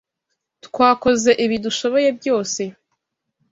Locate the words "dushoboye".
1.65-2.09